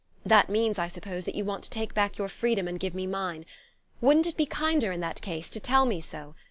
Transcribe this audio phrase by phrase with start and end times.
[0.25, 3.05] That means, I suppose, that you want to take back your freedom and give me
[3.05, 3.45] mine.
[4.01, 6.33] Wouldn't it be kinder, in that case, to tell me so?